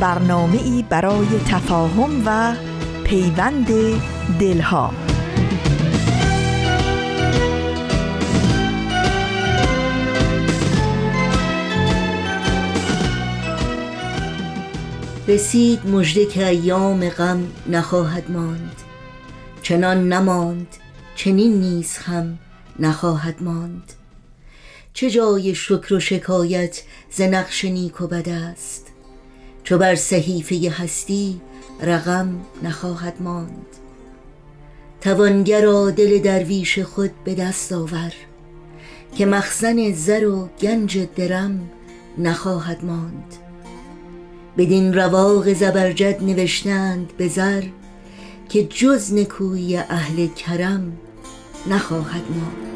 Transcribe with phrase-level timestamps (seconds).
[0.00, 2.54] برنامه ای برای تفاهم و
[3.04, 3.66] پیوند
[4.40, 4.94] دلها.
[15.28, 18.76] رسید مژده که ایام غم نخواهد ماند.
[19.62, 20.76] چنان نماند
[21.14, 22.38] چنین نیز هم
[22.78, 23.92] نخواهد ماند.
[24.94, 28.87] چه جای شکر و شکایت ز نقش نیک و بد است؟
[29.68, 31.40] چو بر صحیفه هستی
[31.82, 33.66] رقم نخواهد ماند.
[35.00, 38.12] توانگرا دل درویش خود به دست آور
[39.16, 41.70] که مخزن زر و گنج درم
[42.18, 43.34] نخواهد ماند.
[44.56, 47.62] بدین رواق زبرجد نوشتند به زر
[48.48, 50.92] که جز نکوی اهل کرم
[51.66, 52.67] نخواهد ماند.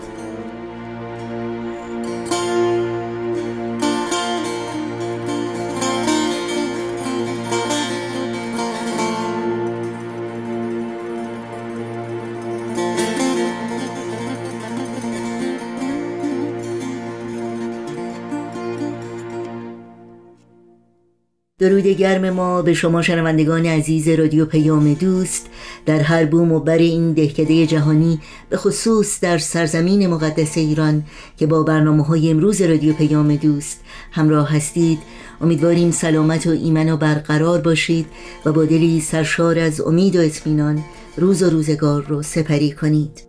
[21.63, 25.47] درود گرم ما به شما شنوندگان عزیز رادیو پیام دوست
[25.87, 31.05] در هر بوم و بر این دهکده جهانی به خصوص در سرزمین مقدس ایران
[31.37, 33.81] که با برنامه های امروز رادیو پیام دوست
[34.13, 34.99] همراه هستید.
[35.41, 38.07] امیدواریم سلامت و ایمن و برقرار باشید
[38.47, 40.85] و با دلی سرشار از امید و اطمینان
[41.17, 43.23] روز و روزگار رو سپری کنید.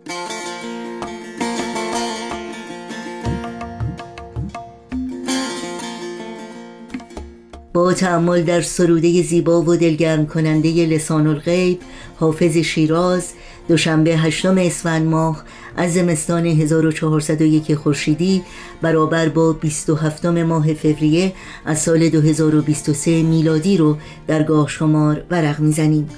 [7.84, 11.80] با تعمل در سروده زیبا و دلگرم کننده لسان الغیب
[12.16, 13.32] حافظ شیراز
[13.68, 15.44] دوشنبه هشتم اسفند ماه
[15.76, 18.42] از زمستان 1401 خورشیدی
[18.82, 21.32] برابر با 27 ماه فوریه
[21.64, 23.96] از سال 2023 میلادی رو
[24.26, 26.08] در گاه شمار ورق می‌زنیم.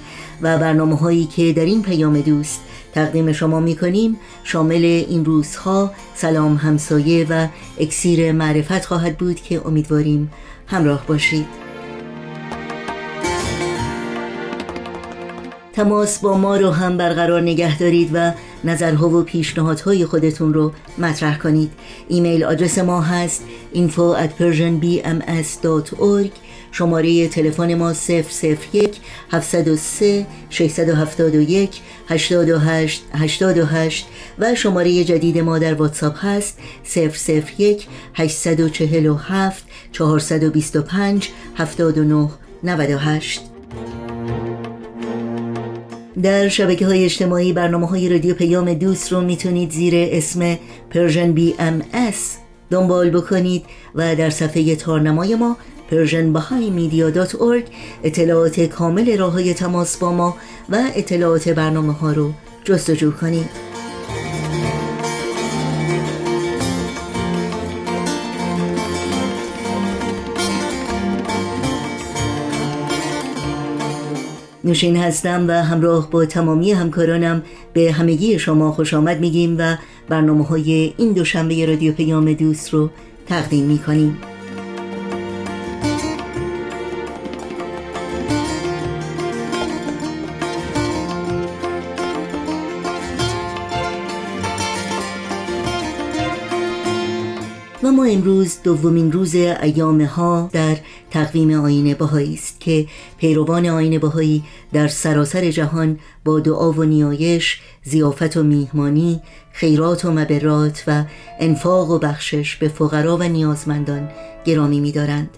[0.42, 2.60] و برنامه هایی که در این پیام دوست
[2.94, 7.46] تقدیم شما می کنیم شامل این روزها سلام همسایه و
[7.80, 10.30] اکسیر معرفت خواهد بود که امیدواریم
[10.66, 11.46] همراه باشید.
[15.72, 18.32] تماس با ما رو هم برقرار نگه دارید و
[18.64, 21.72] نظرها و پیشنهادهای خودتون رو مطرح کنید.
[22.08, 23.44] ایمیل آدرس ما هست
[23.74, 26.30] info at persianbms.org
[26.78, 29.00] شماره تلفن ما 001
[29.30, 34.06] 703 671 828 828
[34.38, 36.58] و شماره جدید ما در واتساپ هست
[37.58, 42.28] 001 847 425 79
[42.64, 43.40] 98
[46.22, 50.58] در شبکه های اجتماعی برنامه های رادیو پیام دوست رو می‌تونید زیر اسم
[50.90, 51.82] Persian BMS
[52.70, 53.64] دنبال بکنید
[53.94, 55.56] و در صفحه تارنمای ما
[55.90, 57.64] persianbahaimedia.org
[58.04, 60.36] اطلاعات کامل راه های تماس با ما
[60.68, 62.32] و اطلاعات برنامه ها رو
[62.64, 63.76] جستجو کنید.
[74.64, 77.42] نوشین هستم و همراه با تمامی همکارانم
[77.72, 79.76] به همگی شما خوش آمد میگیم و
[80.08, 82.90] برنامه های این دوشنبه رادیو پیام دوست رو
[83.26, 84.18] تقدیم می‌کنیم.
[97.82, 100.76] و ما امروز دومین روز ایام ها در
[101.10, 102.86] تقویم آین بهایی است که
[103.18, 104.42] پیروان آین بهایی
[104.72, 109.20] در سراسر جهان با دعا و نیایش زیافت و میهمانی
[109.52, 111.04] خیرات و مبرات و
[111.40, 114.08] انفاق و بخشش به فقرا و نیازمندان
[114.44, 115.30] گرامی می‌دارند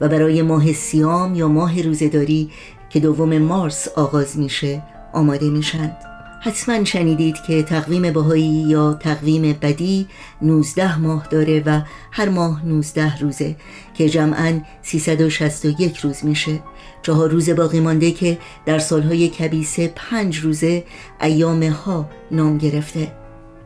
[0.00, 2.50] و برای ماه سیام یا ماه روزداری
[2.90, 6.11] که دوم مارس آغاز میشه آماده میشند
[6.44, 10.06] حتما شنیدید که تقویم بهایی یا تقویم بدی
[10.42, 11.80] 19 ماه داره و
[12.10, 13.56] هر ماه 19 روزه
[13.94, 16.62] که جمعا 361 روز میشه.
[17.02, 20.84] چهار روز باقی مانده که در سالهای کبیسه پنج روزه
[21.20, 23.12] ایام ها نام گرفته.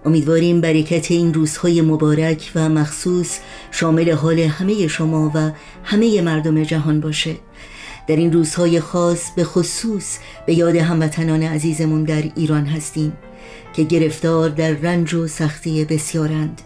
[0.04, 3.38] امیدواریم برکت این روزهای مبارک و مخصوص
[3.70, 5.50] شامل حال همه شما و
[5.84, 7.36] همه مردم جهان باشه.
[8.06, 13.12] در این روزهای خاص به خصوص به یاد هموطنان عزیزمون در ایران هستیم
[13.72, 16.62] که گرفتار در رنج و سختی بسیارند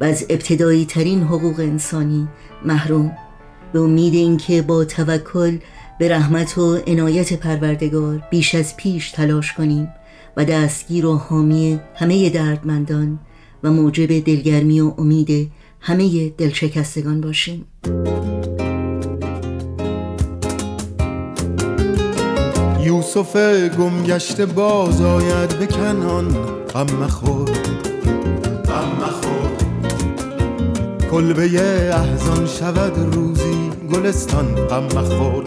[0.00, 2.28] و از ابتدایی ترین حقوق انسانی
[2.64, 3.12] محروم.
[3.72, 5.58] به امید اینکه با توکل
[5.98, 9.88] به رحمت و عنایت پروردگار بیش از پیش تلاش کنیم
[10.36, 13.18] و دستگیر و حامی همه دردمندان
[13.62, 15.50] و موجب دلگرمی و امید
[15.80, 17.64] همه دلشکستگان باشیم.
[22.94, 23.36] یوسف
[23.78, 26.36] گمگشت باز آید به کنان.
[26.74, 27.50] غم مخور.
[28.66, 29.50] غم مخور.
[31.10, 31.42] کلبه
[31.94, 34.54] احزان شود روزی گلستان.
[34.54, 35.44] غم مخور.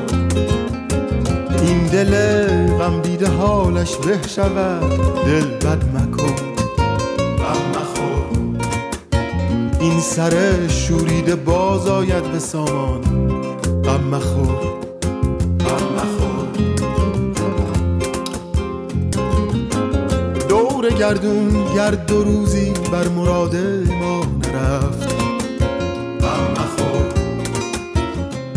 [1.62, 2.46] این دل
[2.78, 4.90] غم دیده حالش به شود.
[5.24, 6.34] دل بد مکن.
[9.80, 13.00] این سر شوریده باز آید به سامان.
[13.84, 14.79] غم مخور.
[21.00, 23.56] گردون گرد دو روزی بر مراد
[24.00, 25.14] ما نرفت.
[26.20, 27.06] غم مخور.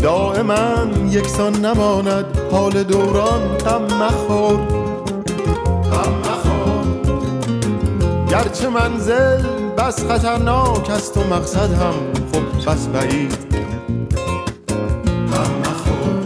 [0.01, 4.57] دائما یکسان نماند حال دوران غم مخور.
[5.91, 6.85] غم مخور.
[8.29, 9.43] گرچه منزل
[9.77, 11.93] بس خطرناک است و مقصد هم
[12.33, 13.37] خب بس بعید.
[15.31, 16.23] غم مخور.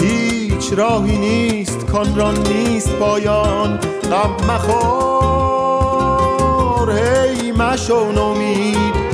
[0.00, 1.61] هیچ راهی نیست
[1.92, 3.78] کان را نیست پایان.
[4.10, 5.72] غم مخور
[6.90, 9.12] هی مشو نومید.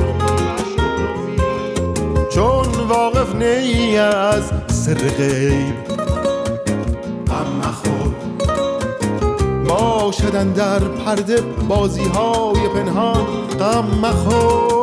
[2.31, 5.75] چون واقف نی از سر غیب.
[7.27, 8.15] غم مخور.
[9.67, 13.25] باشدن در پرده بازی های پنهان.
[13.59, 14.78] غم مخور.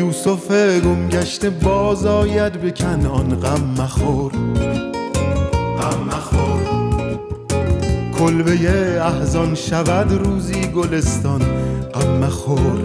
[0.00, 0.50] یوسف
[0.80, 4.32] گمگشت باز آید به کنان غم مخور.
[5.78, 6.60] غم مخور.
[8.18, 8.52] کلبه
[9.06, 11.40] احزان شود روزی گلستان
[11.94, 12.78] غم مخور.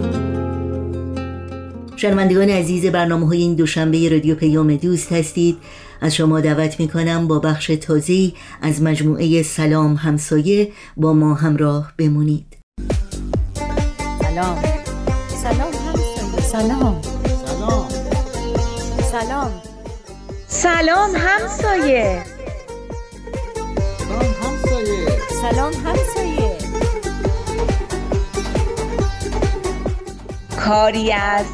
[1.96, 5.56] شنوندگان عزیز برنامه های این دوشنبه رادیو پیام دوست هستید.
[6.00, 11.92] از شما دعوت می کنم با بخش تازی از مجموعه سلام همسایه با ما همراه
[11.98, 12.56] بمونید.
[14.22, 14.58] سلام.
[15.42, 16.42] سلام همسایه.
[16.42, 16.95] سلام.
[20.62, 22.24] سلام همسایه.
[23.98, 25.06] سلام همسایه.
[25.42, 26.58] سلام همسایه.
[30.60, 31.46] کاری از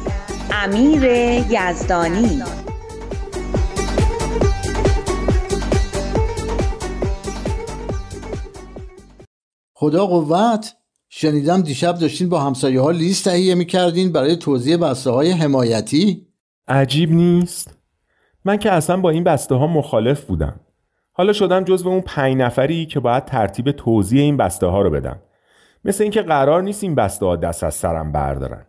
[0.51, 2.43] امیر یزدانی.
[9.73, 10.75] خدا قوت.
[11.09, 16.27] شنیدم دیشب داشتین با همسایه ها لیست تهیه می‌کردین برای توضیح بسته های حمایتی.
[16.67, 17.82] عجیب نیست.
[18.45, 20.59] من که اصلا با این بسته ها مخالف بودم.
[21.11, 25.19] حالا شدم جزو اون پنج نفری که باید ترتیب توضیح این بسته ها رو بدم.
[25.85, 28.65] مثل اینکه قرار نیست این بسته ها دست از سرم بردارن.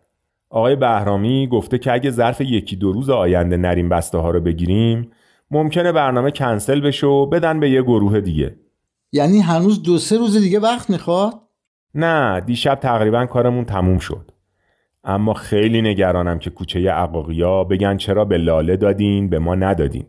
[0.51, 5.11] آقای بهرامی گفته که اگه ظرف یکی دو روز آینده نریم بسته ها رو بگیریم
[5.51, 8.57] ممکنه برنامه کنسل بشه و بدن به یه گروه دیگه.
[9.13, 11.33] یعنی هنوز دو سه روز دیگه وقت می‌خواد؟
[11.95, 14.31] نه دیشب تقریبا کارمون تموم شد.
[15.05, 20.07] اما خیلی نگرانم که کوچه عقاقیا بگن چرا به لاله دادین به ما ندادین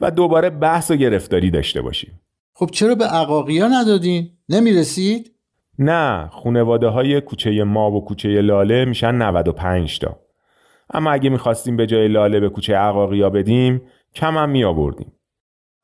[0.00, 2.20] و دوباره بحث و گرفتاری داشته باشیم.
[2.54, 5.32] خب چرا به عقاقیا ندادین؟ نمی‌رسید؟
[5.78, 10.16] نه خونواده های کوچه ما و کوچه لاله میشن 95 تا.
[10.90, 13.82] اما اگه می‌خواستیم به جای لاله به کوچه عقاقیا بدیم
[14.14, 15.12] کم هم می آوردیم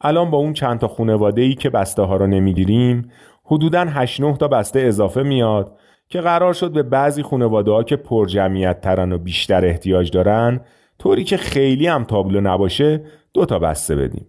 [0.00, 3.10] الان با اون چند تا خونواده ای که بسته ها رو نمی‌گیریم
[3.44, 7.96] حدوداً 8 9 تا بسته اضافه میاد که قرار شد به بعضی خونواده ها که
[7.96, 10.60] پر جمعیت ترن و بیشتر احتیاج دارن
[10.98, 14.26] طوری که خیلی هم تابلو نباشه دو تا بسته بدیم.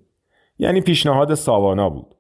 [0.59, 2.15] یعنی پیشنهاد ساوانا بود.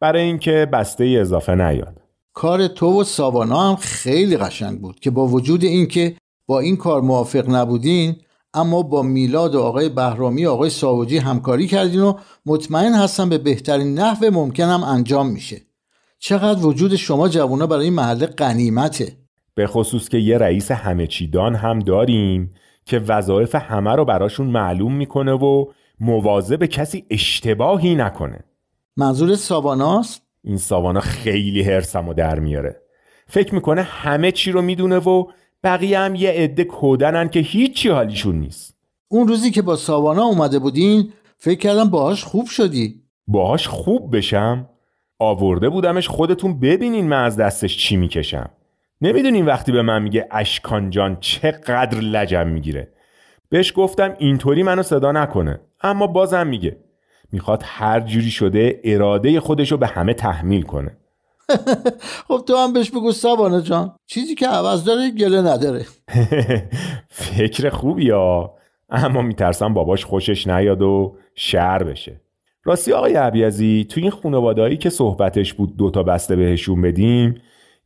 [0.00, 2.00] برای اینکه بسته ای اضافه نیاد.
[2.32, 7.00] کار تو و ساوانا هم خیلی قشنگ بود که با وجود اینکه با این کار
[7.00, 8.16] موافق نبودین
[8.54, 12.14] اما با میلاد و آقای بهرامی آقای ساوجی همکاری کردین و
[12.46, 15.60] مطمئن هستم به بهترین نحو ممکنم انجام میشه.
[16.22, 19.16] چقدر وجود شما جوونا برای این محله قنیمته
[19.54, 22.50] به خصوص که یه رئیس همه چیدان هم داریم
[22.84, 25.66] که وظایف همه رو براشون معلوم می‌کنه و
[26.00, 28.44] مواظب کسی اشتباهی نکنه.
[28.96, 32.80] منظور ساواناست؟ این ساوانا خیلی هرسم و در میاره.
[33.26, 35.24] فکر می‌کنه همه چی رو می‌دونه و
[35.64, 38.76] بقیه هم یه عده کودنن که هیچی حالیشون نیست.
[39.08, 43.02] اون روزی که با ساوانا اومده بودین فکر کردم باهاش خوب شدی.
[43.26, 44.66] باهاش خوب بشم؟
[45.20, 48.50] آورده بودمش خودتون ببینین من از دستش چی می‌کشم.
[49.00, 52.88] نمی‌دونین وقتی به من میگه اشکان جان چقدر لجم می‌گیره.
[53.48, 55.60] بهش گفتم اینطوری منو صدا نکنه.
[55.82, 56.76] اما بازم میگه.
[57.32, 60.96] می‌خواد هر جوری شده اراده خودشو به همه تحمیل کنه.
[62.28, 63.96] خب تو هم بهش بگو سابانه جان.
[64.06, 65.86] چیزی که عوض داره گله نداره.
[67.08, 68.54] فکر خوبی ها.
[68.90, 72.20] اما میترسم باباش خوشش نیاد و شر بشه.
[72.64, 77.34] راستی آقای عبیزی تو این خانوادهایی که صحبتش بود دوتا بسته بهشون بدیم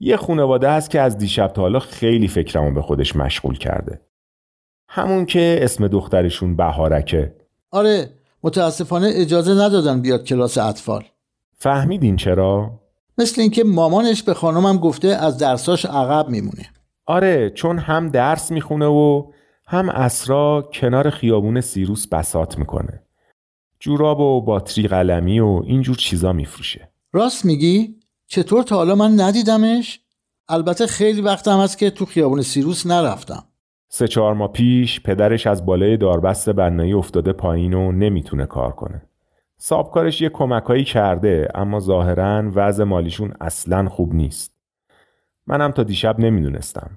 [0.00, 4.00] یه خانواده هست که از دیشب تا حالا خیلی فکرمو به خودش مشغول کرده.
[4.88, 7.34] همون که اسم دخترشون بهارکه.
[7.70, 8.10] آره
[8.42, 11.04] متاسفانه اجازه ندادن بیاد کلاس اطفال.
[11.56, 12.80] فهمیدین چرا؟
[13.18, 16.64] مثل اینکه مامانش به خانمم گفته از درساش عقب میمونه.
[17.06, 19.30] آره چون هم درس می‌خونه و
[19.66, 23.02] هم اسرا کنار خیابون سیروس بسات می‌کنه.
[23.84, 26.88] جوراب و باتری قلمی و اینجور چیزا میفروشه.
[27.12, 30.00] راست میگی؟ چطور تا حالا من ندیدمش؟
[30.48, 33.44] البته خیلی وقتم هست که تو خیابون سیروس نرفتم.
[33.88, 39.02] سه چهار ماه پیش پدرش از بالای داربست بنایی افتاده پایین و نمی‌تونه کار کنه.
[39.56, 44.56] سابکارش یه کمکایی کرده اما ظاهرا وضع مالیشون اصلا خوب نیست.
[45.46, 46.90] منم تا دیشب نمی‌دونستم.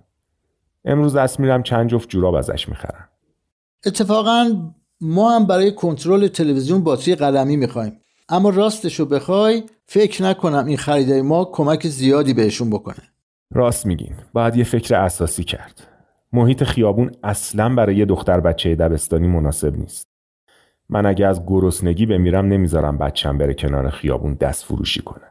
[0.86, 3.10] امروز دست میرم چند جفت جوراب ازش می‌خرم.
[3.86, 8.00] اتفاقا ما هم برای کنترل تلویزیون باتری قلمی می‌خوایم.
[8.30, 13.04] اما راستشو بخوای فکر نکنم این خریدای ما کمک زیادی بهشون بکنه.
[13.52, 14.16] راست میگین.
[14.34, 15.88] باید یه فکر اساسی کرد.
[16.34, 20.08] محیط خیابون اصلا برای یه دختر بچه دبستانی مناسب نیست.
[20.90, 25.26] من اگه از گرسنگی بمیرم نمی‌ذارم بچم بره کنار خیابون دست فروشی کنه.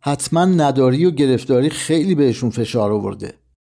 [0.00, 3.34] حتما نداری و گرفتاری خیلی بهشون فشار آورده.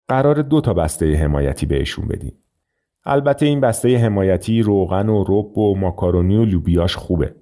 [0.09, 2.33] قرار دو تا بسته حمایتی بهشون بدیم
[3.09, 7.35] البته این بسته حمایتی روغن و رب و ماکارونی و لوبیاش خوبه.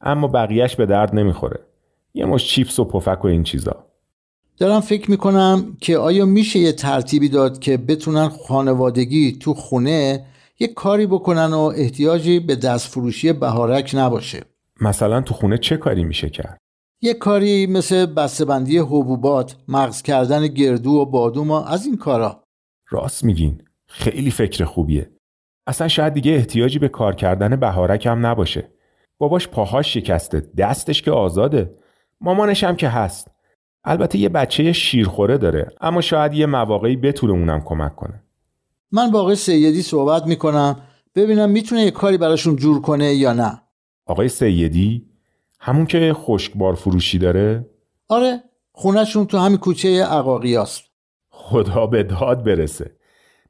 [0.00, 1.60] اما بقیهش به درد نمی‌خوره.
[2.14, 3.86] یه مش چیپس و پفک و این چیزا.
[4.58, 10.26] دارم فکر می‌کنم که آیا میشه یه ترتیبی داد که بتونن خانوادگی تو خونه
[10.58, 14.42] یه کاری بکنن و احتیاجی به دست فروشی بهارک نباشه؟
[14.80, 16.58] مثلا تو خونه چه کاری میشه کرد؟
[17.00, 22.44] یه کاری مثل بسته‌بندی حبوبات مغز کردن گردو و بادوم و از این کارا.
[22.90, 23.62] راست میگین.
[23.96, 25.10] خیلی فکر خوبیه.
[25.66, 28.68] اصلا شاید دیگه احتیاجی به کار کردن بهارک هم نباشه.
[29.18, 31.70] باباش پاهاش شکسته دستش که آزاده.
[32.20, 33.30] مامانش هم که هست.
[33.84, 38.22] البته یه بچه شیرخوره داره اما شاید یه مواقعی بتونه اونم کمک کنه.
[38.92, 40.76] من با آقای سیدی صحبت می‌کنم
[41.14, 43.60] ببینم می‌تونه یه کاری براشون جور کنه یا نه.
[44.06, 45.06] آقای سیدی
[45.60, 47.66] همون که خشکبار فروشی داره؟
[48.08, 50.82] آره خونهشون تو همین کوچه عقاقیاست
[51.28, 52.96] خدا به داد برسه.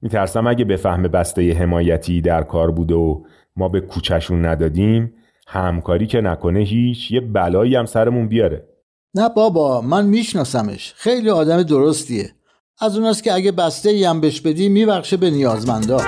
[0.05, 3.23] میترسم اگه بفهمه بسته حمایتی در کار بوده و
[3.57, 5.13] ما به کوچهشون ندادیم
[5.47, 8.69] همکاری که نکنه هیچ یه بلایی هم سرمون بیاره.
[9.15, 10.95] نه بابا من میشناسمش.
[10.97, 12.31] خیلی آدم درستیه.
[12.81, 15.99] از اوناست که اگه بسته هم بهش بدی میبخشه به نیازمندا.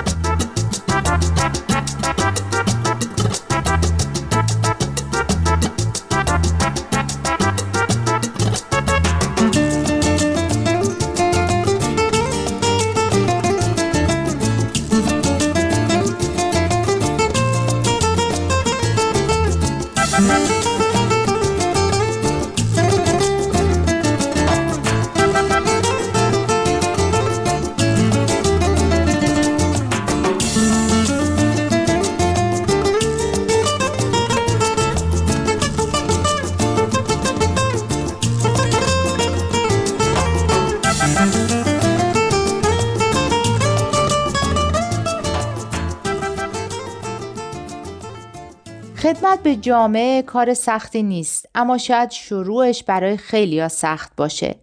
[49.61, 54.55] جامعه کار سختی نیست اما شاید شروعش برای خیلیا سخت باشه.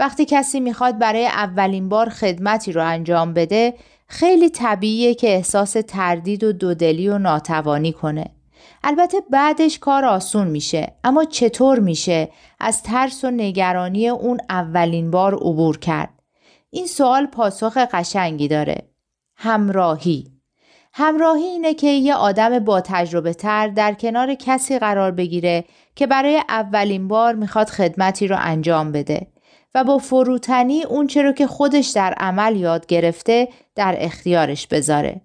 [0.00, 3.74] وقتی کسی می‌خواد برای اولین بار خدمتی رو انجام بده
[4.08, 8.24] خیلی طبیعیه که احساس تردید و دودلی و ناتوانی کنه.
[8.84, 12.28] البته بعدش کار آسون میشه اما چطور میشه
[12.60, 16.22] از ترس و نگرانی اون اولین بار عبور کرد؟
[16.70, 18.90] این سوال پاسخ قشنگی داره.
[19.36, 20.35] همراهی
[20.98, 26.42] همراهی اینه که یه آدم با تجربه تر در کنار کسی قرار بگیره که برای
[26.48, 29.26] اولین بار می‌خواد خدمتی رو انجام بده
[29.74, 35.20] و با فروتنی اون رو که خودش در عمل یاد گرفته در اختیارش بذاره.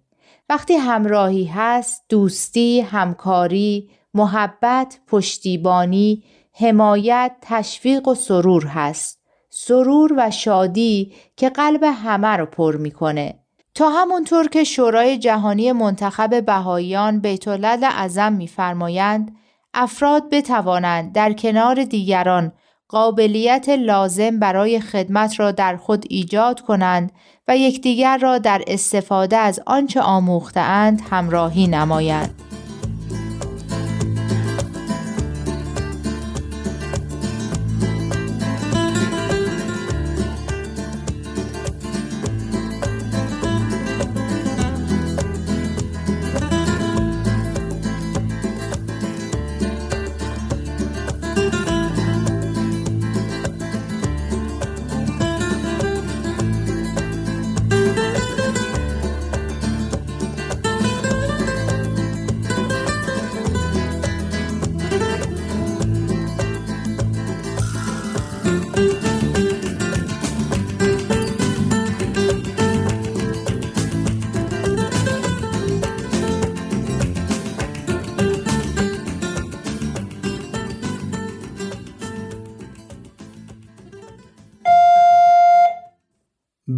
[0.49, 6.23] وقتی همراهی هست، دوستی، همکاری، محبت، پشتیبانی،
[6.53, 9.21] حمایت، تشویق و سرور هست.
[9.49, 13.40] سرور و شادی که قلب همه رو پر می‌کنه
[13.75, 19.35] تا همونطور که شورای جهانی منتخب بهاییان بیت اعظم میفرمایند
[19.73, 22.51] افراد بتوانند در کنار دیگران
[22.87, 27.11] قابلیت لازم برای خدمت را در خود ایجاد کنند
[27.47, 32.41] و یکدیگر را در استفاده از آنچه آموختهاند همراهی نمایند.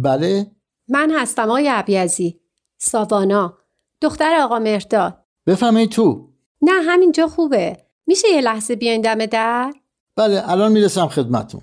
[0.04, 0.46] بله.
[0.88, 2.40] من هستم آقای عبیزی.
[2.78, 3.58] ساوانا.
[4.00, 6.28] دختر آقا مرداد بفهمید تو.
[6.62, 7.76] نه همینجا خوبه.
[8.06, 9.72] میشه یه لحظه بیاین دم در؟
[10.16, 11.60] بله الان می‌رسم خدمتون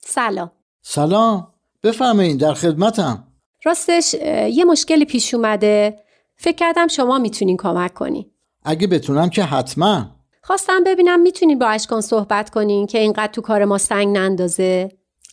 [0.00, 0.50] سلام.
[0.82, 1.48] سلام.
[1.82, 3.28] بفرمایید در خدمتم.
[3.64, 4.14] راستش
[4.50, 6.03] یه مشکلی پیش اومده.
[6.44, 8.30] فکر کردم شما می‌تونین کمک کنین
[8.64, 10.06] اگه بتونم که حتما.
[10.42, 14.88] خواستم ببینم می‌تونین با اشکان صحبت کنین که اینقدر تو کار ما سنگ نندازه.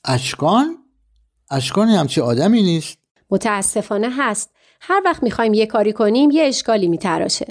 [0.05, 0.77] اشکان؟
[1.51, 2.97] اشکان همچی آدمی نیست.
[3.29, 4.49] متاسفانه هست.
[4.81, 7.47] هر وقت می‌خوایم یه کاری کنیم یه اشکالی میتراشه.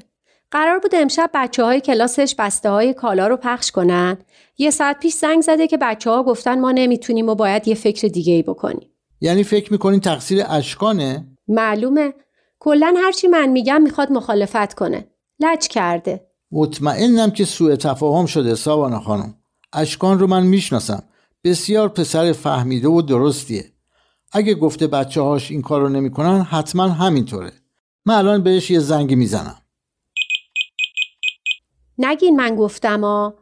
[0.50, 4.18] قرار بود امشب بچه های کلاسش بسته های کالا رو پخش کنن.
[4.58, 8.08] یه ساعت پیش زنگ زده که بچه ها گفتن ما نمی‌تونیم و باید یه فکر
[8.08, 8.90] دیگه ای بکنیم.
[9.20, 12.14] یعنی فکر می‌کنین تقصیر اشکانه؟ معلومه.
[12.62, 15.08] کلا هرچی من میگم می‌خواد مخالفت کنه.
[15.40, 16.26] لج کرده.
[16.52, 19.34] مطمئنم که سوء تفاهم شده ساوانا خانم.
[19.72, 21.02] اشکان رو من می‌شناسم.
[21.44, 23.72] بسیار پسر فهمیده و درستیه.
[24.32, 27.52] اگه گفته بچه هاش این کار رو نمی‌کنن حتما همینطوره.
[28.04, 29.56] من الان بهش یه زنگی می‌زنم.
[31.98, 33.34] نگین من گفتم ها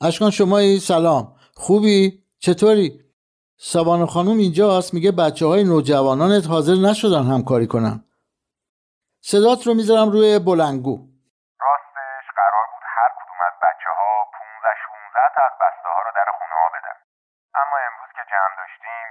[0.00, 1.34] اشکان شمایی سلام.
[1.54, 3.00] خوبی؟ چطوری؟
[3.56, 4.94] ساوانا خانم اینجاست.
[4.94, 8.04] میگه بچه های نوجوانانت حاضر نشدن همکاری کنن.
[9.32, 10.96] صدات رو می‌ذارم روی بلنگو.
[11.66, 16.10] راستش قرار بود هر کدوم از بچه ها 15 16 تا از بسته ها رو
[16.18, 16.96] در خونه ها بدن.
[17.60, 19.08] اما امروز که جمع داشتیم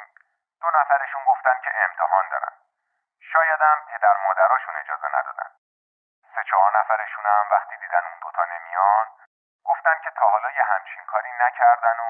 [0.61, 2.53] دو نفرشون گفتن که امتحان دارن.
[3.31, 5.49] شایدم پدر مادراشون اجازه ندادن.
[6.33, 9.05] سه چهار نفرشون هم وقتی دیدن اون دوتا نمیان
[9.69, 12.09] گفتن که تا حالا یه همچین کاری نکردن و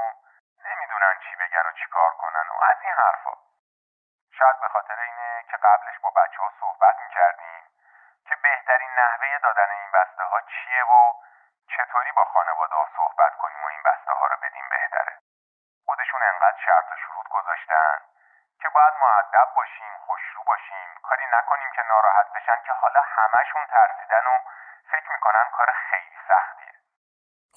[0.68, 3.36] نمی‌دونن چی بگن و چی کار کنن و از این حرفا.
[4.38, 7.53] شاید به خاطر اینه که قبلش با بچه ها صحبت می‌کردیم.
[8.54, 11.00] بهترین نحوه دادن این بسته ها چیه و
[11.74, 15.14] چطوری با خانواده صحبت کنیم و این بسته ها رو بدیم بهتره؟
[15.88, 17.96] خودشون انقدر شرط و شروط گذاشتن
[18.62, 24.26] که باید معدب باشیم خوشرو باشیم کاری نکنیم که ناراحت بشن که حالا همشون ترسیدن
[24.32, 24.36] و
[24.92, 26.76] فکر می‌کنن کار خیلی سختیه.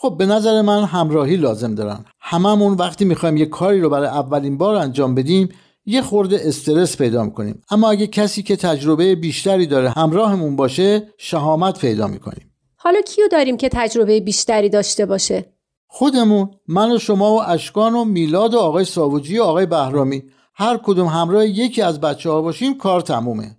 [0.01, 2.01] خب به نظر من همراهی لازم دارن.
[2.33, 5.47] هممون وقتی می‌خوایم یه کاری رو برای اولین بار انجام بدیم
[5.87, 7.63] یه خورده استرس پیدا می‌کنیم.
[7.71, 12.55] اما اگه کسی که تجربه بیشتری داره همراهمون باشه شهامت پیدا می‌کنیم.
[12.77, 15.45] حالا کیو داریم که تجربه بیشتری داشته باشه؟
[15.87, 20.23] خودمون من و شما و اشکان و میلاد و آقای ساوجی و آقای بهرامی.
[20.55, 23.57] هر کدوم همراه یکی از بچه ها باشیم کار تمومه.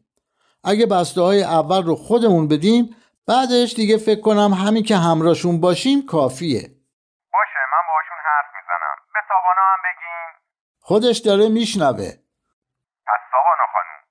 [0.64, 2.96] اگه بسته های اول رو خودمون بدیم
[3.28, 6.62] بعدش دیگه فکر کنم همین که همراهشون باشیم کافیه.
[7.36, 8.96] باشه من باشون حرف می‌زنم.
[9.14, 9.82] به ساوانا هم
[10.90, 12.10] خودش داره میشنوه.
[13.08, 14.02] پس ساوانا خانوم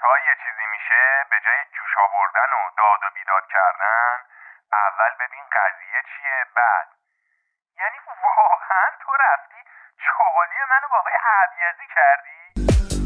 [0.00, 4.14] تا یه چیزی میشه به جای جوش آوردن و داد و بیداد کردن
[4.86, 6.88] اول ببین قضیه چیه بعد.
[7.80, 7.98] یعنی
[8.38, 9.60] واقعا تو رفتی
[10.02, 11.18] چغالی منو با آقای
[11.96, 13.01] کردی؟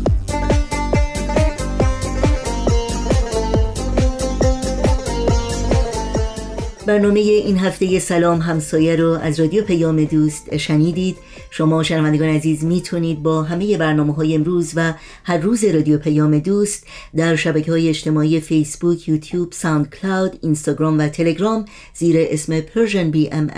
[6.86, 11.16] برنامه این هفته سلام همسایه رو از رادیو پیام دوست شنیدید.
[11.50, 14.94] شما شنوندگان عزیز می‌تونید با همه برنامه های امروز و
[15.24, 21.08] هر روز رادیو پیام دوست در شبکه های اجتماعی فیسبوک، یوتیوب، ساوند کلاود، اینستاگرام و
[21.08, 22.60] تلگرام زیر اسم
[23.10, 23.50] بی ام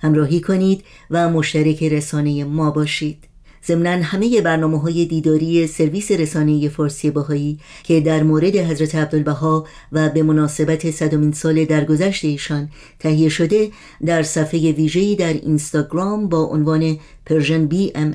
[0.00, 3.35] همراهی کنید و مشترک رسانه ما باشید.
[3.66, 10.08] ضمنا همه برنامه های دیداری سرویس رسانه فارسی بهایی که در مورد حضرت عبدالبها و
[10.08, 13.70] به مناسبت صدمین سال درگذشت ایشان تهیه شده
[14.06, 18.14] در صفحه ویژه‌ای در اینستاگرام با عنوان Persian BMS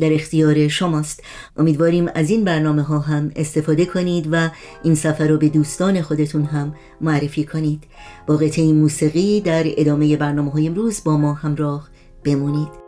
[0.00, 1.22] در اختیار شماست.
[1.56, 4.50] امیدواریم از این برنامه ها هم استفاده کنید و
[4.84, 7.84] این سفر رو به دوستان خودتون هم معرفی کنید.
[8.26, 11.88] با قطعه موسیقی در ادامه برنامه های امروز با ما همراه
[12.24, 12.87] بمونید.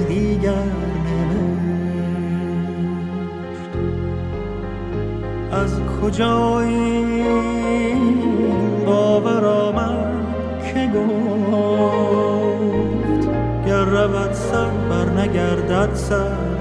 [6.01, 7.25] از کجا این
[8.85, 10.23] باور آمد
[10.73, 12.41] که گفت
[13.65, 16.60] گر رود سر بر نگردد سر.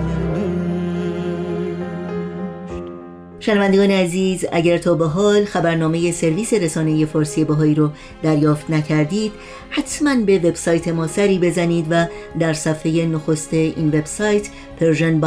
[3.40, 7.90] شنوندگان عزیز اگر تا به حال خبرنامه سرویس رسانه فارسی بهایی رو
[8.22, 9.32] دریافت نکردید
[9.70, 12.06] حتما به وبسایت ما سری بزنید و
[12.38, 14.48] در صفحه نخست این وبسایت
[14.80, 15.20] Persian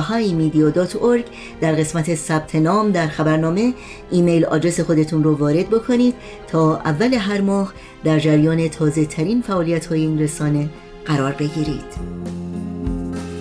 [1.62, 3.74] در قسمت ثبت نام در خبرنامه
[4.12, 6.16] ایمیل آدرس خودتون رو وارد بکنید
[6.48, 7.74] تا اول هر ماه
[8.04, 10.70] در جریان تازه ترین فعالیت های این رسانه
[11.06, 12.14] قرار بگیرید.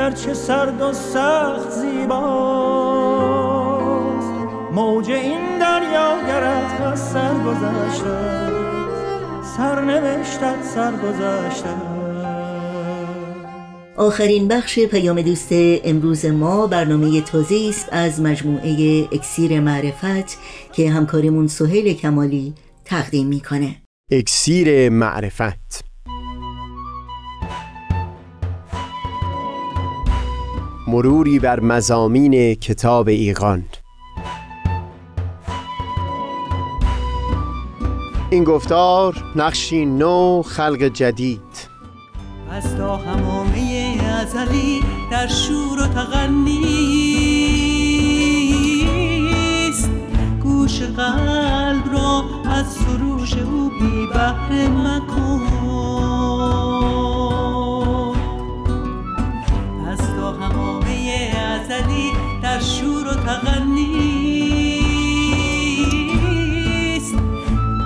[0.00, 2.10] گرچه سرد و سخت زیباست.
[4.74, 8.50] موج این دریا گرد از سر گذشته
[9.56, 10.22] سر
[10.62, 11.68] سر گذشته
[13.96, 20.38] آخرین بخش پیام دوست امروز ما برنامه تازه است از مجموعه اکسیر معرفت
[20.72, 23.76] که همکارمون سهیل کمالی تقدیم می‌کنه.
[24.10, 25.89] اکسیر معرفت.
[30.90, 33.64] مروری بر مزامین کتاب ایقان
[38.30, 41.68] این گفتار نقشی نو خلق جدید.
[42.50, 46.30] از تا همامه ازلی در شور و تغنیست
[50.42, 55.59] گوش قلب را از سروش او بی بهره مکن.
[61.80, 62.12] ازلی
[62.42, 63.54] در شور و تغنیست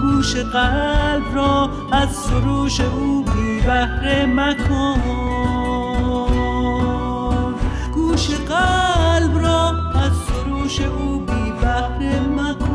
[0.02, 5.00] گوش قلب را از سروش او بی بهره مکن.
[7.94, 12.73] گوش قلب را از سروش او بی بهره مکن.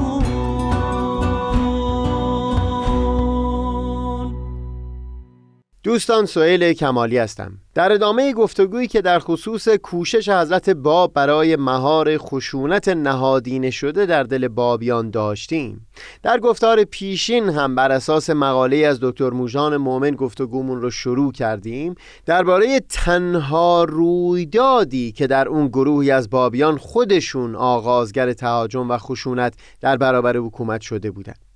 [5.83, 7.51] دوستان سئیل کمالی هستم.
[7.73, 14.23] در ادامه گفتگویی که در خصوص کوشش حضرت باب برای مهار خشونت نهادینه شده در
[14.23, 15.87] دل بابیان داشتیم.
[16.23, 21.95] در گفتار پیشین هم بر اساس مقاله از دکتر موژان مومن گفتگومون رو شروع کردیم
[22.25, 29.97] درباره تنها رویدادی که در اون گروهی از بابیان خودشون آغازگر تهاجم و خشونت در
[29.97, 31.48] برابر حکومت شده بودند.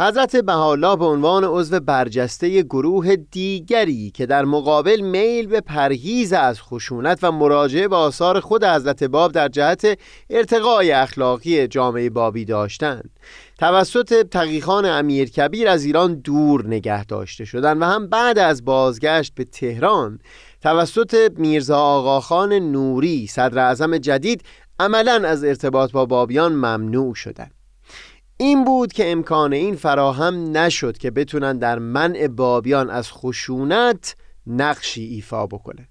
[0.00, 6.62] حضرت بهاءالله به عنوان عضو برجسته گروه دیگری که در مقابل میل به پرهیز از
[6.62, 9.98] خشونت و مراجعه به آثار خود حضرت باب در جهت
[10.30, 13.10] ارتقای اخلاقی جامعه بابی داشتند.
[13.58, 19.34] توسط تقیخان امیر کبیر از ایران دور نگه داشته شدند و هم بعد از بازگشت
[19.34, 20.18] به تهران
[20.62, 24.42] توسط میرزا آقاخان نوری صدر اعظم جدید
[24.80, 27.57] عملا از ارتباط با بابیان ممنوع شدند.
[28.40, 35.04] این بود که امکان این فراهم نشد که بتونن در منع بابیان از خشونت نقشی
[35.04, 35.88] ایفا بکنه.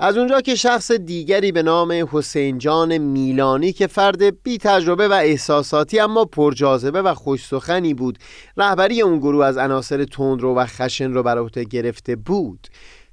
[0.00, 5.12] از اونجا که شخص دیگری به نام حسین جان میلانی که فرد بی تجربه و
[5.12, 8.18] احساساتی اما پرجاذبه و خوشسخنی بود
[8.56, 12.68] رهبری اون گروه از عناصر تندرو و خشن رو بر عهده گرفته بود.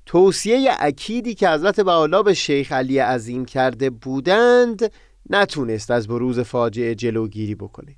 [0.06, 4.92] توصیه اکیدی که حضرت بهاءالله به شیخ علی عظیم کرده بودند
[5.30, 7.96] نتونست از بروز فاجعه جلوگیری بکنه.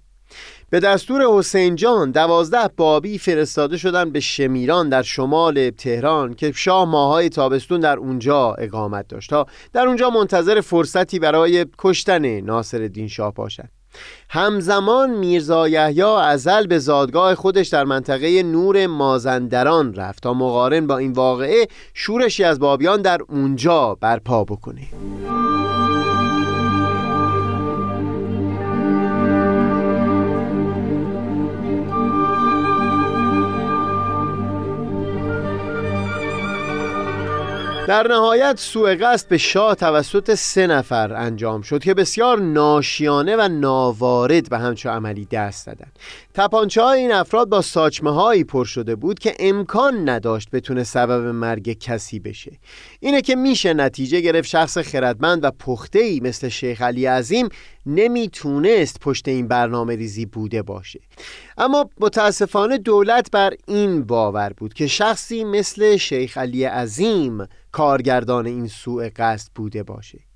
[0.70, 6.86] به دستور حسین جان دوازده بابی فرستاده شدن به شمیران در شمال تهران که شاه
[6.86, 9.30] ماهای تابستون در اونجا اقامت داشت.
[9.30, 13.70] تا در اونجا منتظر فرصتی برای کشتن ناصر الدین شاه باشد.
[14.30, 20.98] همزمان میرزا یحیی ازل به زادگاه خودش در منطقه نور مازندران رفت تا مقارن با
[20.98, 24.88] این واقعه شورشی از بابیان در اونجا برپا بکنه.
[37.88, 43.48] در نهایت سوء قصد به شاه توسط سه نفر انجام شد که بسیار ناشیانه و
[43.48, 46.00] ناوارد به همچو عملی دست دادند
[46.38, 51.26] تپانچه های این افراد با ساچمه هایی پر شده بود که امکان نداشت بتونه سبب
[51.26, 52.52] مرگ کسی بشه.
[53.00, 57.50] اینه که میشه نتیجه گرفت شخص خردمند و پخته ای مثل شیخ علی عظیم
[57.86, 61.00] نمی‌تونست پشت این برنامه ریزی بوده باشه.
[61.58, 68.68] اما متاسفانه دولت بر این باور بود که شخصی مثل شیخ علی عظیم کارگردان این
[68.68, 70.27] سوء قصد بوده باشه.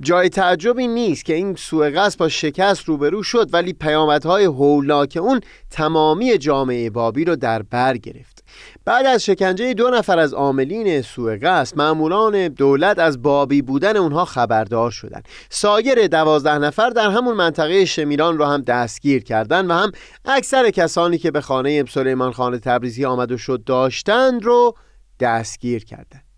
[0.00, 6.38] جای تعجبی نیست که این سوء با شکست روبرو شد ولی پیامدهای هولناک اون تمامی
[6.38, 8.44] جامعه بابی رو در بر گرفت.
[8.84, 14.24] بعد از شکنجه دو نفر از عاملین سوء قصد معمولان دولت از بابی بودن اونها
[14.24, 15.28] خبردار شدند.
[15.50, 19.92] سایر دوازده نفر در همون منطقه شمیران رو هم دستگیر کردند و هم
[20.24, 24.74] اکثر کسانی که به خانه سلیمان خان تبریزی آمد و شد داشتند رو
[25.20, 26.33] دستگیر کردند.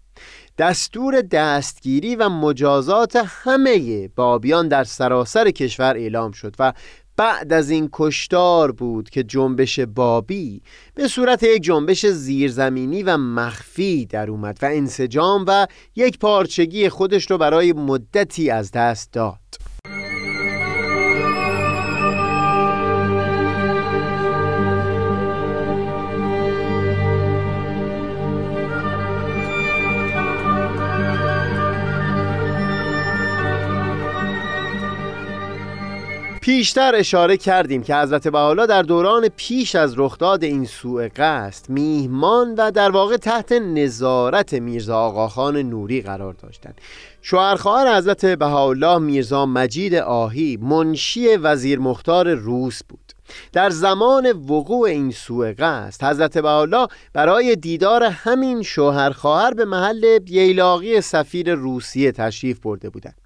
[0.58, 6.72] دستور دستگیری و مجازات همه بابیان در سراسر کشور اعلام شد و
[7.16, 10.62] بعد از این کشتار بود که جنبش بابی
[10.94, 15.66] به صورت یک جنبش زیرزمینی و مخفی در اومد و انسجام و
[15.96, 19.65] یک پارچگی خودش رو برای مدتی از دست داد.
[36.46, 42.54] پیشتر اشاره کردیم که حضرت بحالا در دوران پیش از رخداد این سوء قصد میهمان
[42.54, 46.74] و در واقع تحت نظارت میرزا آقاخان نوری قرار داشتند.
[47.22, 53.12] شوهرخواهر حضرت بهاءالله میرزا مجید آهی منشی وزیر مختار روس بود.
[53.52, 60.18] در زمان وقوع این سوء قصد حضرت بهاءالله برای دیدار همین شوهر خواهر به محل
[60.26, 63.25] ییلاقی سفیر روسیه تشریف برده بودند.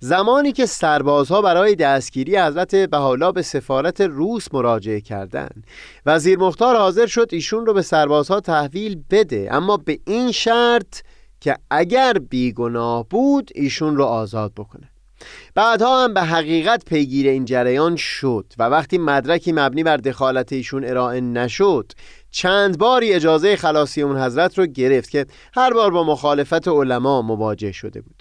[0.00, 5.64] زمانی که سربازها برای دستگیری حضرت بهاءالله به سفارت روس مراجعه کردند.
[6.06, 11.00] وزیر مختار حاضر شد ایشون رو به سربازها تحویل بده اما به این شرط
[11.40, 14.90] که اگر بیگناه بود ایشون رو آزاد بکنه.
[15.54, 20.84] بعدها هم به حقیقت پیگیر این جریان شد و وقتی مدرکی مبنی بر دخالت ایشون
[20.84, 21.92] ارائه نشد
[22.30, 27.72] چند باری اجازه خلاصی اون حضرت رو گرفت که هر بار با مخالفت علما مواجه
[27.72, 28.15] شده بود.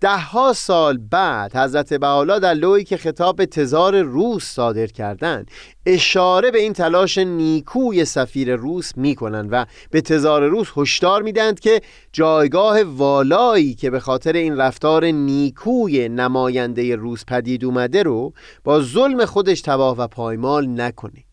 [0.00, 5.50] دهها سال بعد حضرت بحالا در لوی که خطاب به تزار روس صادر کردند
[5.86, 11.80] اشاره به این تلاش نیکوی سفیر روس می‌کنند و به تزار روس هشدار میدند که
[12.12, 18.32] جایگاه والایی که به خاطر این رفتار نیکوی نماینده روس پدید اومده رو
[18.64, 21.25] با ظلم خودش تباه و پایمال نکنه.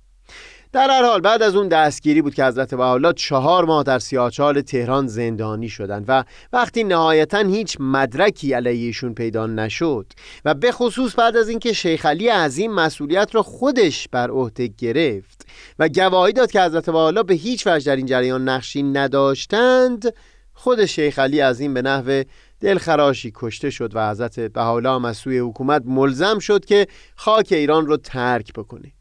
[0.73, 4.62] در هر حال بعد از اون دستگیری بود که حضرت بهاءالله چهار ماه در سیاچال
[4.62, 10.05] تهران زندانی شدند و وقتی نهایتا هیچ مدرکی علیهشون پیدا نشد
[10.45, 15.45] و به خصوص بعد از اینکه شیخ علی عظیم مسئولیت را خودش بر عهده گرفت
[15.79, 20.13] و گواهی داد که حضرت بهاءالله به هیچ وجه در این جریان نقشی نداشتند
[20.53, 22.23] خود شیخ علی عظیم به نحو
[22.59, 27.97] دلخراشی کشته شد و حضرت بهاءالله از سوی حکومت ملزم شد که خاک ایران رو
[27.97, 28.91] ترک بکنه.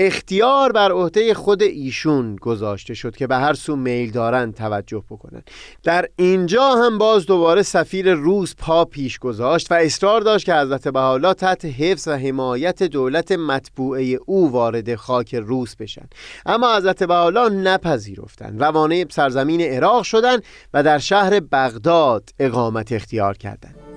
[0.00, 5.42] اختیار بر عهده خود ایشون گذاشته شد که به هر سو میل دارند توجه بکنن.
[5.82, 10.88] در اینجا هم باز دوباره سفیر روس پا پیش گذاشت و اصرار داشت که حضرت
[10.88, 16.08] بهاءالله تحت حفظ و حمایت دولت مطبوعه او وارد خاک روس بشن.
[16.46, 18.62] اما حضرت بهاءالله نپذیرفتند.
[18.62, 20.42] روانه سرزمین عراق شدند
[20.74, 23.87] و در شهر بغداد اقامت اختیار کردند.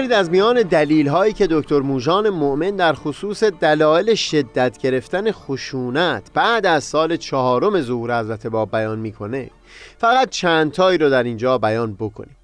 [0.00, 6.22] بگذارید از میان دلیل هایی که دکتر موژان مؤمن در خصوص دلایل شدت گرفتن خشونت
[6.34, 9.50] بعد از سال چهارم ظهور حضرت باب بیان می‌کنه
[9.98, 12.36] فقط چند تایی رو در اینجا بیان بکنیم.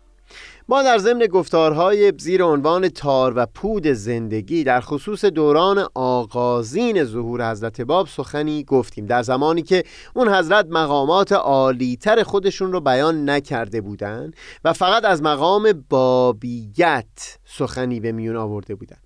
[0.68, 7.50] ما در ضمن گفتارهای زیر عنوان تار و پود زندگی در خصوص دوران آغازین ظهور
[7.50, 13.81] حضرت باب سخنی گفتیم در زمانی که اون حضرت مقامات عالیتر خودشون رو بیان نکرده
[13.81, 19.06] بودند و فقط از مقام بابیت سخنی به میون آورده بودند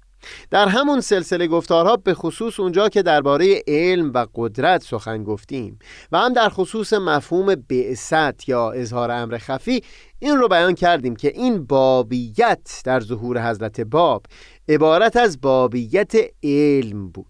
[0.51, 5.79] در همون سلسله گفتارها به خصوص اونجا که درباره علم و قدرت سخن گفتیم
[6.13, 9.83] و هم در خصوص مفهوم بعثت یا اظهار امر خفی
[10.19, 14.27] این رو بیان کردیم که این بابیت در ظهور حضرت باب
[14.69, 17.27] عبارت از بابیت علم بود.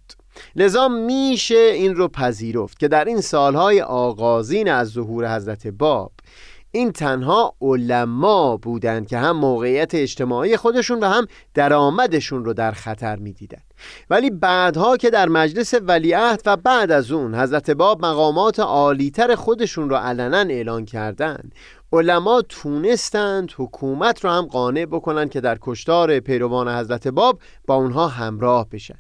[0.57, 6.13] لذا میشه این رو پذیرفت که در این سالهای آغازین از ظهور حضرت باب
[6.73, 13.17] این تنها علما بودند که هم موقعیت اجتماعی خودشون و هم درآمدشون رو در خطر
[13.17, 13.75] می‌دیدند
[14.11, 19.91] ولی بعدها که در مجلس ولیعهد و بعد از اون حضرت باب مقامات عالیتر خودشون
[19.91, 21.55] رو علنا اعلان کردند
[21.93, 28.09] علما تونستند حکومت رو هم قانع بکنن که در کشتار پیروان حضرت باب با اونها
[28.09, 28.99] همراه بشن.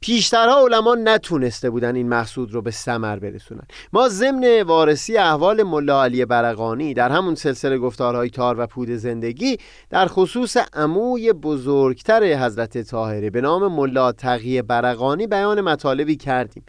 [0.00, 3.66] پیشترها علما نتونسته بودن این مقصود رو به سمر برسونن.
[3.92, 9.58] ما ضمن وارسی احوال ملا علی برقانی در همون سلسله گفتارهای تار و پود زندگی
[9.90, 16.64] در خصوص عموی بزرگتر حضرت طاهره به نام ملا تقی برقانی بیان مطالبی کردیم.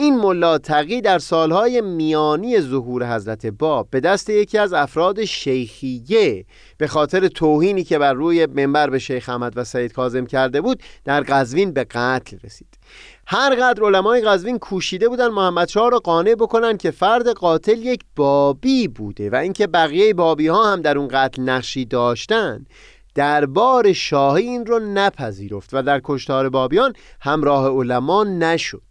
[0.00, 6.44] این ملا تقی در سالهای میانی ظهور حضرت باب به دست یکی از افراد شیخیه
[6.78, 10.82] به خاطر توهینی که بر روی منبر به شیخ احمد و سید کاظم کرده بود
[11.04, 12.78] در قزوین به قتل رسید.
[13.26, 18.00] هر قدر علمای قزوین کوشیده بودن محمد شاه را قانع بکنن که فرد قاتل یک
[18.16, 22.66] بابی بوده و اینکه بقیه بابی ها هم در اون قتل نقشی داشتن
[23.14, 28.89] دربار شاهی این رو نپذیرفت و در کشتار بابیان همراه علما نشد.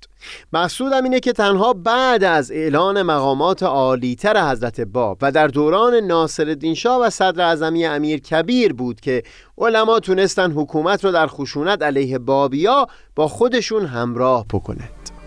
[0.53, 6.73] مقصودم اینه که تنها بعد از اعلان مقامات عالیتر حضرت باب و در دوران ناصر
[6.75, 9.23] شاه و صدر اعظمی امیر کبیر بود که
[9.57, 15.18] علما تونستن حکومت رو در خشونت علیه بابیا با خودشون همراه بکنند.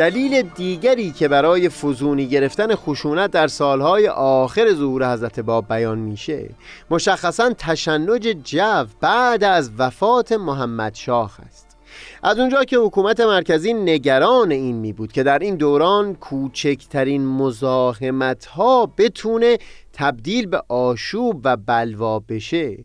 [0.00, 6.50] دلیل دیگری که برای فزونی گرفتن خشونت در سالهای آخر ظهور حضرت باب بیان میشه
[6.90, 11.76] مشخصا تشنج جو بعد از وفات محمد شاه است.
[12.22, 18.46] از اونجا که حکومت مرکزی نگران این می بود که در این دوران کوچکترین مزاحمت
[18.46, 19.58] ها بتونه
[19.92, 22.84] تبدیل به آشوب و بلوا بشه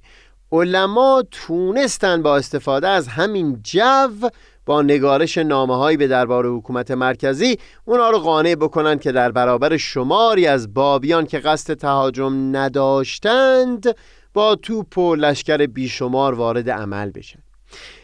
[0.51, 4.29] علما تونستن با استفاده از همین جو
[4.65, 9.77] با نگارش نامه هایی به دربار حکومت مرکزی اونا رو قانع بکنن که در برابر
[9.77, 13.95] شماری از بابیان که قصد تهاجم نداشتند
[14.33, 17.39] با توپ و لشکر بیشمار وارد عمل بشن.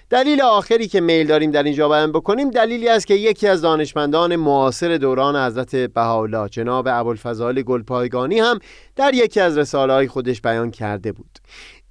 [0.09, 4.35] دلیل آخری که میل داریم در اینجا بیان بکنیم دلیلی است که یکی از دانشمندان
[4.35, 8.59] معاصر دوران حضرت بهاءالله جناب ابوالفضل گلپایگانی هم
[8.95, 11.39] در یکی از رساله های خودش بیان کرده بود.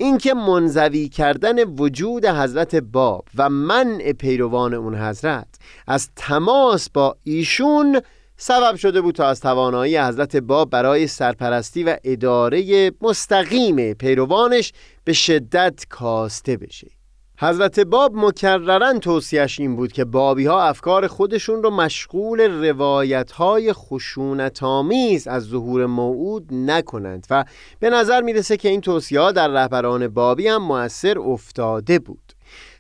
[0.01, 5.47] اینکه منزوی کردن وجود حضرت باب و منع پیروان اون حضرت
[5.87, 8.01] از تماس با ایشون
[8.37, 14.73] سبب شده بود تا از توانایی حضرت باب برای سرپرستی و اداره مستقیم پیروانش
[15.05, 17.00] به شدت کاسته بشه.
[17.43, 23.73] حضرت باب مکررن توصیهش این بود که بابی ها افکار خودشون رو مشغول روایت های
[23.73, 27.45] خشونت آمیز از ظهور موعود نکنند و
[27.79, 32.33] به نظر می‌رسه که این توصیه در رهبران بابی هم مؤثر افتاده بود.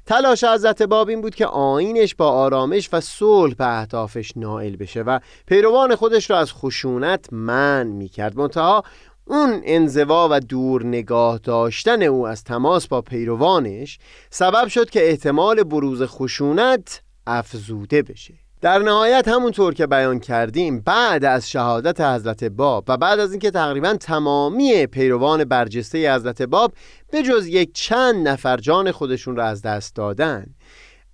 [0.06, 5.02] تلاش حضرت باب این بود که آینش با آرامش و صلح به اهدافش نائل بشه
[5.02, 8.38] و پیروان خودش را از خشونت من می‌کرد.
[8.38, 8.84] منتها
[9.30, 13.98] اون انزوا و دور نگاه داشتن او از تماس با پیروانش
[14.30, 18.34] سبب شد که احتمال بروز خشونت افزوده بشه.
[18.60, 23.50] در نهایت همونطور که بیان کردیم بعد از شهادت حضرت باب و بعد از اینکه
[23.50, 26.72] تقریبا تمامی پیروان برجسته حضرت باب
[27.10, 30.46] به جز یک چند نفر جان خودشون را از دست دادن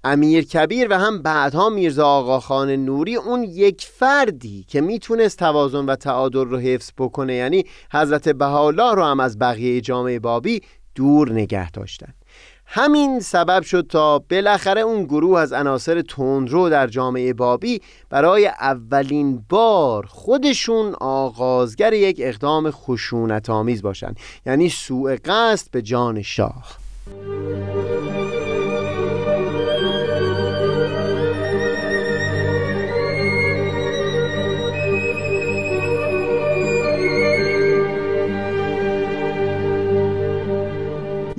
[0.06, 5.96] امیر کبیر و هم بعدها میرزا آقاخان نوری اون یک فردی که می‌تونست توازن و
[5.96, 10.62] تعادل رو حفظ بکنه یعنی حضرت بهاءالله رو هم از بقیه جامعه بابی
[10.94, 12.14] دور نگه داشتن.
[12.66, 17.80] همین سبب شد تا بالاخره اون گروه از عناصر تندرو در جامعه بابی
[18.10, 24.14] برای اولین بار خودشون آغازگر یک اقدام خشونت آمیز باشن
[24.46, 26.76] یعنی سوء قصد به جان شاه.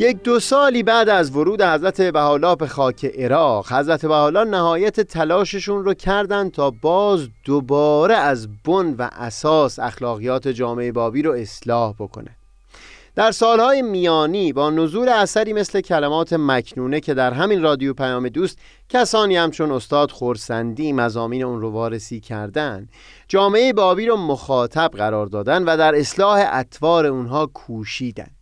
[0.07, 5.83] یک دو سالی بعد از ورود حضرت بهاءالله به خاک عراق حضرت بهاءالله نهایت تلاششون
[5.83, 12.35] رو کردند تا باز دوباره از بن و اساس اخلاقیات جامعه بابی رو اصلاح بکنه.
[13.15, 18.57] در سالهای میانی با نزول اثری مثل کلمات مکنونه که در همین رادیو پیام دوست
[18.89, 22.89] کسانی همچون استاد خورسندی مزامین اون رو وارسی کردن
[23.27, 28.36] جامعه بابی رو مخاطب قرار دادن و در اصلاح اطوار اونها کوشیدن.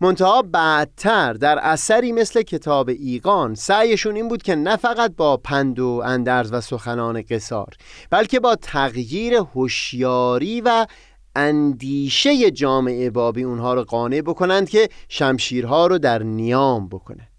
[0.00, 5.78] منتها بعدتر در اثری مثل کتاب ایقان سعیشون این بود که نه فقط با پند
[5.78, 7.74] و اندرز و سخنان قصار
[8.10, 10.86] بلکه با تغییر هوشیاری و
[11.36, 17.37] اندیشه جامعه بابی اونها رو قانع بکنند که شمشیرها رو در نیام بکنند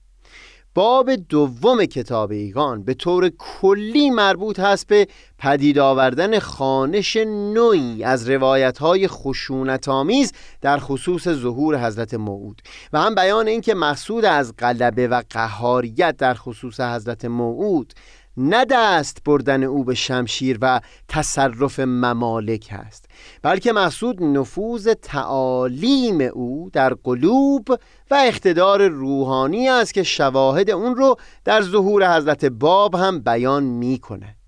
[0.80, 5.08] باب دوم کتاب ایگان به طور کلی مربوط هست به
[5.38, 12.62] پدید آوردن خانش نوعی از روایت های خشونت آمیز در خصوص ظهور حضرت موعود.
[12.94, 17.94] و هم بیان اینکه مقصود از غلبه و قهاریت در خصوص حضرت موعود
[18.42, 23.06] نه دست بردن او به شمشیر و تصرف ممالک هست
[23.42, 27.68] بلکه مقصود نفوذ تعالیم او در قلوب
[28.12, 31.16] و اقتدار روحانی است که شواهد اون رو
[31.46, 34.39] در ظهور حضرت باب هم بیان می کند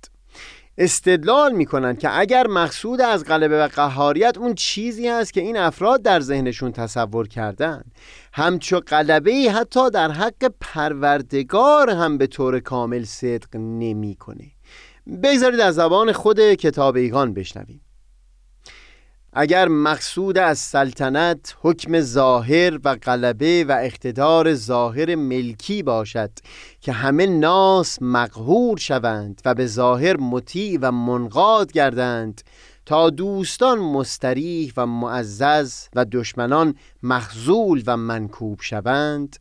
[0.82, 5.58] استدلال می کنند که اگر مقصود از غلبه و قهاریت اون چیزی است که این
[5.58, 7.84] افراد در ذهنشون تصور کردن
[8.34, 14.52] همچو غلبه حتی در حق پروردگار هم به طور کامل صدق نمی‌کنه.
[15.24, 17.82] بگذارید از زبان خود کتاب ایگان بشنویم
[19.34, 26.32] اگر مقصود از سلطنت حکم ظاهر و غلبه و اقتدار ظاهر ملکی باشد
[26.82, 32.42] که همه ناس مقهور شوند و به ظاهر مطیع و منقاد گردند
[32.86, 39.36] تا دوستان مستریح و معزز و دشمنان مخزول و منکوب شوند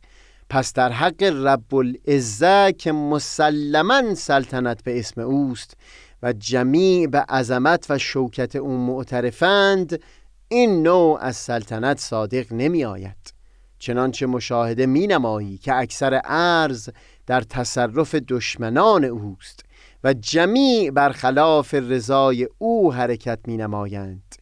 [0.49, 5.77] پس در حق رب العزه که مسلما سلطنت به اسم اوست
[6.23, 9.99] و جمیع به عظمت و شوکت او معترفند
[10.47, 13.33] این نوع از سلطنت صادق نمی آید
[13.79, 16.89] چنانچه مشاهده می نمایی که اکثر ارز
[17.27, 19.65] در تصرف دشمنان اوست
[20.03, 24.35] و جمیع برخلاف رضای او حرکت می نمایند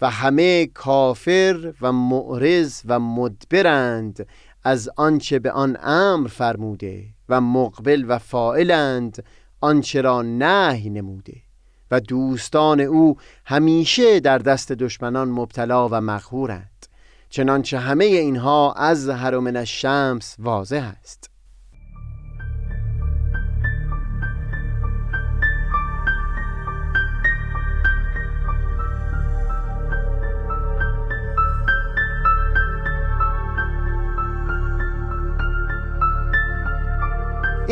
[0.00, 4.26] و همه کافر و معرض و مدبرند
[4.64, 9.24] از آنچه به آن امر فرموده و مقبل و فائلند
[9.62, 11.42] آنچه را نهی نموده
[11.90, 16.86] و دوستان او همیشه در دست دشمنان مبتلا و مخورند
[17.28, 21.31] چنانچه همه اینها از هرمن الشمس واضح است.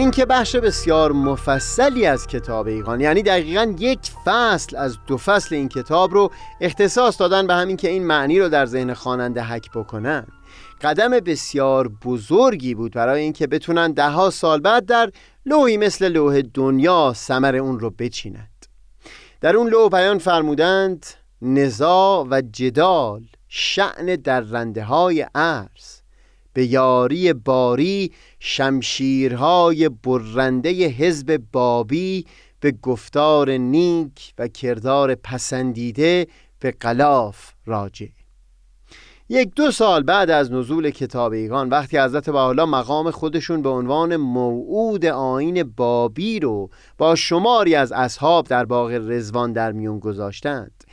[0.00, 5.54] این که بخش بسیار مفصلی از کتاب ایقان یعنی دقیقا یک فصل از دو فصل
[5.54, 6.30] این کتاب رو
[6.60, 10.26] اختصاص دادن به همین که این معنی رو در ذهن خواننده حک بکنن.
[10.82, 15.10] قدم بسیار بزرگی بود برای اینکه بتونن دهها سال بعد در
[15.46, 18.66] لوحی مثل لوح دنیا سمر اون رو بچینند.
[19.40, 21.06] در اون لوح بیان فرمودند
[21.42, 26.00] نزاع و جدال شعن رنده های عرض
[26.52, 32.26] به یاری باری شمشیرهای برنده حزب بابی
[32.60, 36.26] به گفتار نیک و کردار پسندیده
[36.58, 38.06] به قلاف راجع.
[39.28, 44.16] یک دو سال بعد از نزول کتاب ایگان وقتی حضرت حالا مقام خودشون به عنوان
[44.16, 50.84] موعود آین بابی رو با شماری از اصحاب در باغ رزوان در میون گذاشتند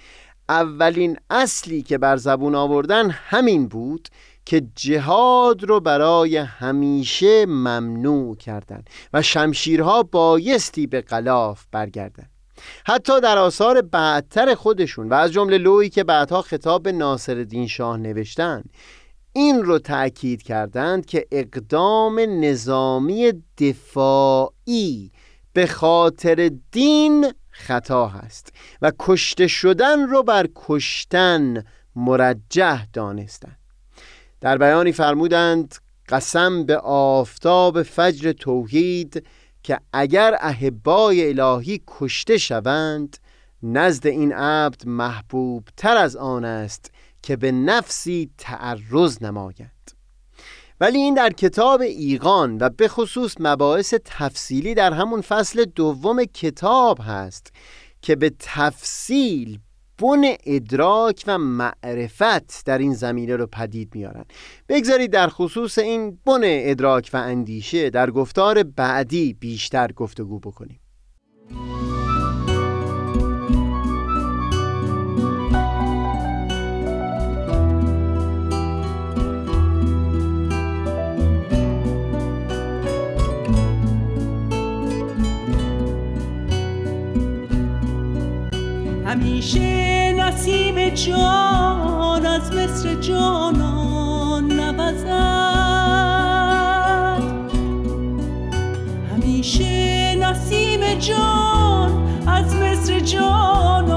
[0.49, 4.07] اولین اصلی که بر زبون آوردن همین بود
[4.47, 12.29] که جهاد رو برای همیشه ممنوع کردند و شمشیرها بایستی به قلاف برگردند
[12.85, 17.97] حتی در آثار بعدتر خودشون و از جمله لویی که بعدها خطاب به ناصر شاه
[17.97, 18.63] نوشتن
[19.33, 25.11] این رو تأکید کردند که اقدام نظامی دفاعی
[25.53, 31.63] به خاطر دین خطا هست و کشته شدن رو بر کشتن
[31.95, 33.56] مرجح دانستند
[34.41, 35.75] در بیانی فرمودند
[36.09, 39.25] قسم به آفتاب فجر توحید
[39.63, 43.17] که اگر احبای الهی کشته شوند
[43.63, 49.95] نزد این عبد محبوب تر از آن است که به نفسی تعرض نماید.
[50.81, 56.99] ولی این در کتاب ایقان و به خصوص مباحث تفصیلی در همون فصل دوم کتاب
[57.01, 57.53] هست
[58.01, 59.59] که به تفصیل
[60.01, 64.25] بن ادراک و معرفت در این زمینه رو پدید میارن.
[64.69, 70.79] بگذارید در خصوص این بن ادراک و اندیشه در گفتار بعدی بیشتر گفتگو بکنیم.
[89.07, 95.07] همیشه نسیم جان از مصر جانان نوزد.
[99.13, 103.96] همیشه نسیم جان از مصر جانان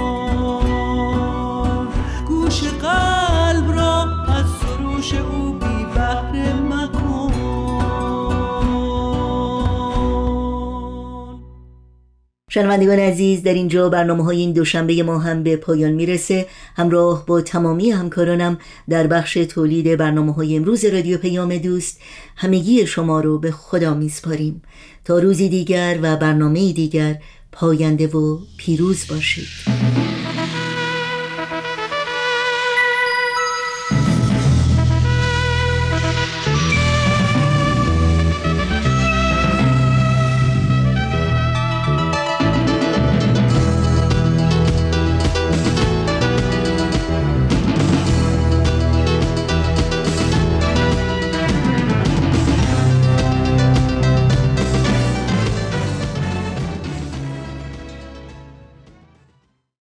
[12.53, 16.47] شنوندگان عزیز در اینجا برنامه های این دوشنبه ما هم به پایان می‌رسه.
[16.75, 18.57] همراه با تمامی همکارانم
[18.89, 22.01] در بخش تولید برنامه های امروز رادیو پیام دوست
[22.35, 24.61] همگی شما رو به خدا میسپاریم.
[25.05, 27.15] تا روزی دیگر و برنامه دیگر
[27.51, 30.00] پاینده و پیروز باشید.